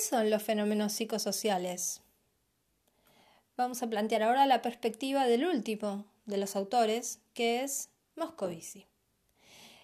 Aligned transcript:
¿Qué 0.00 0.06
son 0.06 0.30
los 0.30 0.42
fenómenos 0.42 0.94
psicosociales? 0.94 2.00
Vamos 3.54 3.82
a 3.82 3.90
plantear 3.90 4.22
ahora 4.22 4.46
la 4.46 4.62
perspectiva 4.62 5.26
del 5.26 5.44
último 5.44 6.06
de 6.24 6.38
los 6.38 6.56
autores, 6.56 7.20
que 7.34 7.62
es 7.62 7.90
Moscovici. 8.16 8.86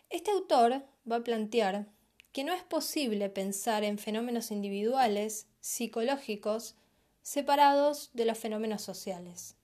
Este 0.09 0.31
autor 0.31 0.87
va 1.11 1.17
a 1.17 1.23
plantear 1.23 1.93
que 2.33 2.45
no 2.45 2.55
es 2.55 2.63
posible 2.63 3.29
pensar 3.29 3.85
en 3.85 3.99
fenómenos 3.99 4.51
individuales, 4.51 5.49
psicológicos, 5.61 6.77
separados 7.21 8.09
de 8.15 8.25
los 8.25 8.39
fenómenos 8.39 8.81
sociales. 8.81 9.55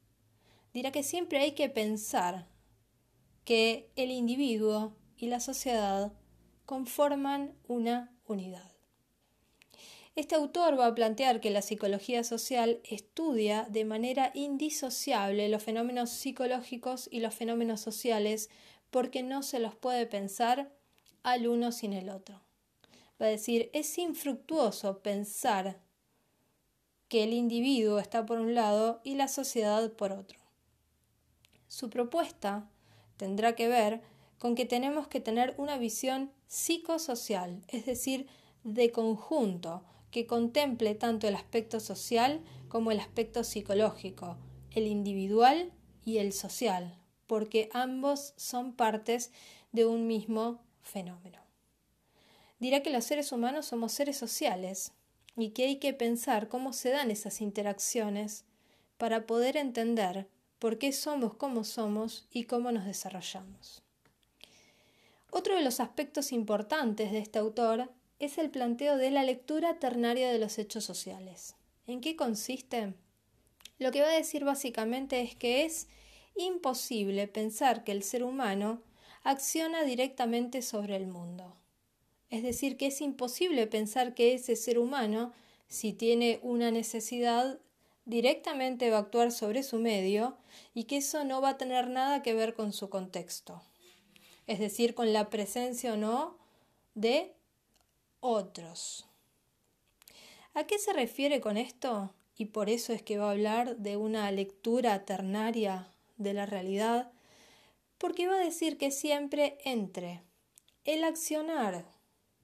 Dirá 0.75 0.93
que 0.93 1.03
siempre 1.03 1.39
hay 1.39 1.53
que 1.53 1.71
pensar 1.71 2.47
que 3.47 3.91
el 3.97 4.11
individuo 4.11 4.99
y 5.17 5.29
la 5.29 5.41
sociedad 5.41 6.13
conforman 6.67 7.55
una 7.69 8.15
unidad. 8.27 8.72
Este 10.15 10.35
autor 10.35 10.79
va 10.79 10.87
a 10.87 10.95
plantear 10.95 11.41
que 11.41 11.49
la 11.49 11.63
psicología 11.63 12.23
social 12.23 12.81
estudia 12.85 13.67
de 13.71 13.87
manera 13.87 14.31
indisociable 14.35 15.49
los 15.49 15.63
fenómenos 15.63 16.11
psicológicos 16.11 17.09
y 17.11 17.21
los 17.21 17.35
fenómenos 17.35 17.81
sociales 17.81 18.51
porque 18.91 19.23
no 19.23 19.43
se 19.43 19.59
los 19.59 19.75
puede 19.75 20.05
pensar 20.05 20.71
al 21.23 21.47
uno 21.47 21.73
sin 21.73 21.95
el 21.95 22.11
otro. 22.11 22.43
Va 23.21 23.27
a 23.27 23.31
decir, 23.31 23.71
es 23.73 23.97
infructuoso 23.97 24.99
pensar 24.99 25.81
que 27.09 27.25
el 27.25 27.33
individuo 27.33 27.99
está 27.99 28.27
por 28.27 28.39
un 28.39 28.55
lado 28.55 29.01
y 29.05 29.15
la 29.15 29.29
sociedad 29.29 29.93
por 29.93 30.13
otro. 30.13 30.39
Su 31.69 31.89
propuesta 31.89 32.69
tendrá 33.17 33.55
que 33.55 33.69
ver 33.69 34.03
con 34.39 34.55
que 34.55 34.67
tenemos 34.67 35.09
que 35.09 35.21
tener 35.21 35.55
una 35.57 35.79
visión 35.79 36.33
psicosocial, 36.49 37.63
es 37.69 37.87
decir, 37.87 38.27
de 38.63 38.93
conjunto, 38.93 39.85
que 40.13 40.27
contemple 40.27 40.95
tanto 40.95 41.27
el 41.27 41.35
aspecto 41.35 41.81
social 41.81 42.41
como 42.69 42.93
el 42.93 43.01
aspecto 43.01 43.43
psicológico, 43.43 44.37
el 44.71 44.87
individual 44.87 45.73
y 46.05 46.19
el 46.19 46.33
social, 46.33 46.97
porque 47.27 47.69
ambos 47.73 48.35
son 48.37 48.75
partes 48.75 49.33
de 49.73 49.87
un 49.87 50.07
mismo 50.07 50.61
fenómeno. 50.83 51.41
Dirá 52.61 52.83
que 52.83 52.91
los 52.91 53.05
seres 53.05 53.33
humanos 53.33 53.67
somos 53.67 53.91
seres 53.91 54.17
sociales 54.17 54.93
y 55.37 55.51
que 55.51 55.65
hay 55.65 55.77
que 55.77 55.95
pensar 55.95 56.49
cómo 56.49 56.73
se 56.73 56.91
dan 56.91 57.11
esas 57.11 57.41
interacciones 57.41 58.45
para 58.99 59.27
poder 59.27 59.57
entender 59.57 60.29
por 60.59 60.79
qué 60.79 60.93
somos 60.93 61.35
como 61.35 61.65
somos 61.65 62.29
y 62.31 62.45
cómo 62.45 62.71
nos 62.71 62.85
desarrollamos. 62.85 63.83
Otro 65.31 65.57
de 65.57 65.63
los 65.63 65.81
aspectos 65.81 66.33
importantes 66.33 67.11
de 67.11 67.19
este 67.19 67.39
autor 67.39 67.91
es 68.23 68.39
el 68.39 68.51
planteo 68.51 68.97
de 68.97 69.11
la 69.11 69.25
lectura 69.25 69.81
ternaria 69.81 70.31
de 70.31 70.39
los 70.39 70.57
hechos 70.59 70.85
sociales. 70.85 71.57
¿En 71.89 72.01
qué 72.01 72.15
consiste? 72.15 72.95
Lo 73.79 73.91
que 73.91 74.01
va 74.01 74.09
a 74.09 74.17
decir 74.17 74.45
básicamente 74.45 75.21
es 75.23 75.35
que 75.35 75.65
es 75.65 75.89
imposible 76.37 77.27
pensar 77.27 77.83
que 77.83 77.91
el 77.91 78.05
ser 78.05 78.23
humano 78.23 78.81
acciona 79.25 79.83
directamente 79.83 80.63
sobre 80.63 80.95
el 80.95 81.09
mundo. 81.09 81.57
Es 82.31 82.45
decir, 82.45 82.77
que 82.77 82.87
es 82.87 83.01
imposible 83.01 83.67
pensar 83.67 84.15
que 84.15 84.35
ese 84.35 84.55
ser 84.55 84.79
humano, 84.79 85.33
si 85.67 85.93
tiene 85.93 86.39
una 86.45 86.71
necesidad, 86.71 87.59
directamente 88.05 88.89
va 88.91 88.99
a 88.99 89.01
actuar 89.01 89.33
sobre 89.33 89.65
su 89.65 89.81
medio 89.81 90.37
y 90.75 90.85
que 90.85 90.99
eso 90.99 91.25
no 91.25 91.41
va 91.41 91.51
a 91.51 91.59
tener 91.59 91.89
nada 91.89 92.23
que 92.23 92.35
ver 92.35 92.55
con 92.55 92.73
su 92.73 92.89
contexto. 92.89 93.63
Es 94.47 94.61
decir, 94.61 94.95
con 94.95 95.13
la 95.13 95.29
presencia 95.29 95.95
o 95.95 95.97
no 95.97 96.39
de 96.95 97.35
otros. 98.23 99.07
¿A 100.55 100.65
qué 100.65 100.79
se 100.79 100.93
refiere 100.93 101.41
con 101.41 101.59
esto? 101.59 102.15
Y 102.37 102.47
por 102.47 102.71
eso 102.71 102.93
es 102.93 103.03
que 103.03 103.19
va 103.19 103.29
a 103.29 103.33
hablar 103.33 103.77
de 103.77 103.99
una 103.99 104.31
lectura 104.31 105.05
ternaria 105.05 105.93
de 106.17 106.33
la 106.33 106.47
realidad, 106.47 107.13
porque 107.99 108.29
va 108.29 108.37
a 108.37 108.45
decir 108.45 108.79
que 108.79 108.91
siempre 108.91 109.59
entre 109.65 110.23
el 110.85 111.05
accionar 111.05 111.85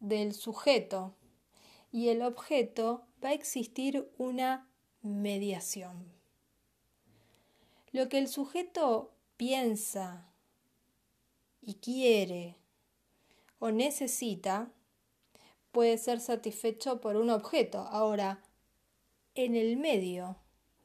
del 0.01 0.35
sujeto 0.35 1.15
y 1.91 2.09
el 2.09 2.23
objeto 2.23 3.07
va 3.25 3.31
a 3.31 3.35
existir 3.35 4.11
una 4.19 4.69
mediación. 5.03 6.13
Lo 7.93 8.09
que 8.09 8.19
el 8.19 8.29
sujeto 8.29 9.15
piensa 9.37 10.33
y 11.63 11.75
quiere 11.75 12.57
o 13.59 13.71
necesita 13.71 14.73
puede 15.73 15.99
ser 15.99 16.21
satisfecho 16.21 17.01
por 17.01 17.17
un 17.17 17.31
objeto. 17.31 17.79
Ahora, 17.79 18.43
en 19.35 19.55
el 19.55 19.77
medio 19.77 20.37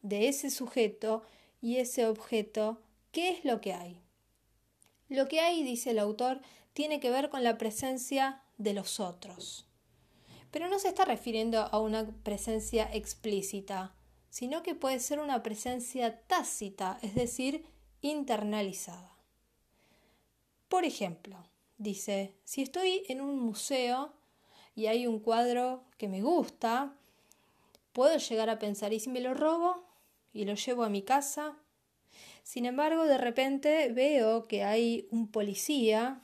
de 0.02 0.28
ese 0.28 0.50
sujeto 0.50 1.24
y 1.62 1.78
ese 1.78 2.06
objeto, 2.06 2.82
¿qué 3.12 3.30
es 3.30 3.46
lo 3.46 3.62
que 3.62 3.74
hay? 3.74 4.02
Lo 5.10 5.28
que 5.28 5.40
hay, 5.40 5.64
dice 5.64 5.92
el 5.92 6.00
autor, 6.00 6.42
tiene 6.74 7.00
que 7.00 7.12
ver 7.12 7.30
con 7.30 7.44
la 7.44 7.58
presencia 7.58 8.44
de 8.58 8.74
los 8.74 9.00
otros. 9.00 9.68
Pero 10.52 10.68
no 10.68 10.80
se 10.80 10.90
está 10.90 11.06
refiriendo 11.06 11.60
a 11.60 11.80
una 11.80 12.06
presencia 12.24 12.90
explícita, 12.94 13.96
sino 14.30 14.64
que 14.64 14.76
puede 14.76 15.00
ser 15.00 15.20
una 15.20 15.44
presencia 15.44 16.22
tácita, 16.28 17.00
es 17.02 17.16
decir, 17.16 17.66
internalizada. 18.02 19.18
Por 20.68 20.86
ejemplo, 20.86 21.38
dice, 21.78 22.36
si 22.44 22.64
estoy 22.64 23.04
en 23.08 23.22
un 23.22 23.40
museo 23.40 24.14
y 24.76 24.88
hay 24.88 25.08
un 25.08 25.20
cuadro 25.20 25.84
que 25.98 26.08
me 26.08 26.22
gusta, 26.22 26.94
puedo 27.92 28.18
llegar 28.18 28.50
a 28.50 28.60
pensar, 28.60 28.94
¿y 28.94 29.00
si 29.00 29.10
me 29.10 29.22
lo 29.22 29.34
robo 29.34 29.84
y 30.34 30.46
lo 30.46 30.56
llevo 30.56 30.84
a 30.84 30.90
mi 30.90 31.04
casa? 31.04 31.58
Sin 32.44 32.66
embargo, 32.66 33.06
de 33.06 33.18
repente 33.18 33.92
veo 33.94 34.44
que 34.44 34.64
hay 34.64 35.08
un 35.12 35.32
policía, 35.32 36.22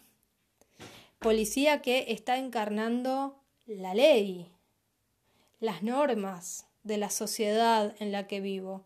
policía 1.19 1.81
que 1.81 2.05
está 2.09 2.37
encarnando 2.37 3.41
la 3.65 3.93
ley, 3.93 4.51
las 5.59 5.83
normas 5.83 6.67
de 6.83 6.97
la 6.97 7.09
sociedad 7.09 7.95
en 7.99 8.11
la 8.11 8.27
que 8.27 8.41
vivo. 8.41 8.83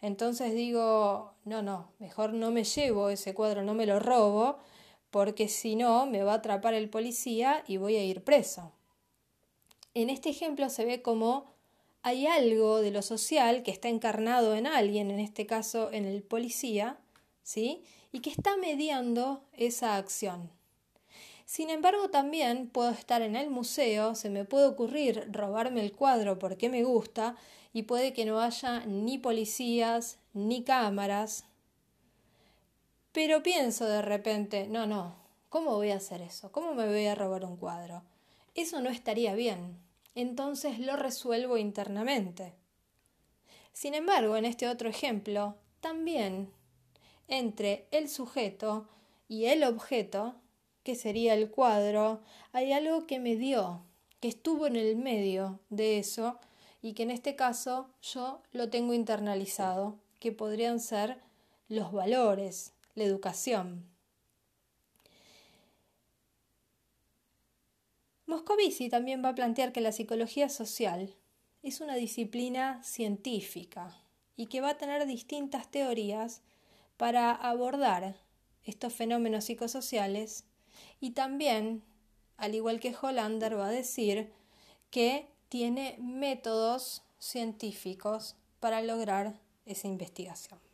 Entonces 0.00 0.54
digo, 0.54 1.34
no, 1.44 1.62
no, 1.62 1.92
mejor 1.98 2.32
no 2.32 2.50
me 2.50 2.64
llevo 2.64 3.10
ese 3.10 3.34
cuadro, 3.34 3.62
no 3.62 3.74
me 3.74 3.86
lo 3.86 3.98
robo, 3.98 4.58
porque 5.10 5.48
si 5.48 5.76
no 5.76 6.06
me 6.06 6.22
va 6.22 6.32
a 6.32 6.36
atrapar 6.36 6.74
el 6.74 6.88
policía 6.88 7.64
y 7.66 7.76
voy 7.76 7.96
a 7.96 8.04
ir 8.04 8.22
preso. 8.24 8.72
En 10.02 10.10
este 10.10 10.30
ejemplo 10.30 10.68
se 10.70 10.84
ve 10.84 11.02
como 11.02 11.52
hay 12.02 12.26
algo 12.26 12.80
de 12.80 12.90
lo 12.90 13.02
social 13.02 13.62
que 13.62 13.70
está 13.70 13.88
encarnado 13.88 14.54
en 14.54 14.66
alguien, 14.66 15.10
en 15.10 15.20
este 15.20 15.46
caso 15.46 15.92
en 15.92 16.06
el 16.06 16.22
policía, 16.22 16.98
¿sí? 17.42 17.82
Y 18.12 18.20
que 18.20 18.30
está 18.30 18.56
mediando 18.56 19.42
esa 19.52 19.96
acción. 19.96 20.50
Sin 21.44 21.68
embargo, 21.68 22.08
también 22.08 22.68
puedo 22.68 22.90
estar 22.90 23.22
en 23.22 23.36
el 23.36 23.50
museo, 23.50 24.14
se 24.14 24.30
me 24.30 24.44
puede 24.44 24.66
ocurrir 24.66 25.28
robarme 25.30 25.82
el 25.82 25.92
cuadro 25.92 26.38
porque 26.38 26.68
me 26.70 26.84
gusta 26.84 27.36
y 27.72 27.82
puede 27.82 28.12
que 28.12 28.24
no 28.24 28.40
haya 28.40 28.86
ni 28.86 29.18
policías 29.18 30.18
ni 30.32 30.62
cámaras. 30.62 31.44
Pero 33.12 33.42
pienso 33.42 33.86
de 33.86 34.00
repente, 34.00 34.68
no, 34.68 34.86
no, 34.86 35.16
¿cómo 35.48 35.74
voy 35.74 35.90
a 35.90 35.96
hacer 35.96 36.22
eso? 36.22 36.52
¿Cómo 36.52 36.74
me 36.74 36.86
voy 36.86 37.06
a 37.06 37.14
robar 37.14 37.44
un 37.44 37.56
cuadro? 37.56 38.02
eso 38.54 38.80
no 38.80 38.90
estaría 38.90 39.34
bien. 39.34 39.78
Entonces 40.14 40.78
lo 40.78 40.96
resuelvo 40.96 41.56
internamente. 41.56 42.54
Sin 43.72 43.94
embargo, 43.94 44.36
en 44.36 44.44
este 44.44 44.68
otro 44.68 44.88
ejemplo, 44.88 45.56
también 45.80 46.52
entre 47.28 47.86
el 47.90 48.08
sujeto 48.08 48.88
y 49.28 49.46
el 49.46 49.62
objeto, 49.64 50.34
que 50.82 50.94
sería 50.94 51.34
el 51.34 51.50
cuadro, 51.50 52.20
hay 52.52 52.72
algo 52.72 53.06
que 53.06 53.18
me 53.18 53.36
dio, 53.36 53.84
que 54.18 54.28
estuvo 54.28 54.66
en 54.66 54.76
el 54.76 54.96
medio 54.96 55.60
de 55.70 55.98
eso 55.98 56.38
y 56.82 56.94
que 56.94 57.04
en 57.04 57.10
este 57.10 57.36
caso 57.36 57.90
yo 58.02 58.42
lo 58.52 58.70
tengo 58.70 58.94
internalizado, 58.94 59.98
que 60.18 60.32
podrían 60.32 60.80
ser 60.80 61.20
los 61.68 61.92
valores, 61.92 62.72
la 62.94 63.04
educación. 63.04 63.89
Moscovici 68.40 68.88
también 68.88 69.22
va 69.22 69.28
a 69.28 69.34
plantear 69.34 69.70
que 69.70 69.82
la 69.82 69.92
psicología 69.92 70.48
social 70.48 71.14
es 71.62 71.82
una 71.82 71.94
disciplina 71.94 72.82
científica 72.82 73.94
y 74.34 74.46
que 74.46 74.62
va 74.62 74.70
a 74.70 74.78
tener 74.78 75.06
distintas 75.06 75.70
teorías 75.70 76.40
para 76.96 77.32
abordar 77.32 78.16
estos 78.64 78.94
fenómenos 78.94 79.44
psicosociales 79.44 80.46
y 81.00 81.10
también, 81.10 81.82
al 82.38 82.54
igual 82.54 82.80
que 82.80 82.94
Hollander, 82.94 83.58
va 83.58 83.66
a 83.66 83.70
decir 83.70 84.32
que 84.90 85.28
tiene 85.50 85.98
métodos 86.00 87.02
científicos 87.18 88.36
para 88.58 88.80
lograr 88.80 89.38
esa 89.66 89.86
investigación. 89.86 90.69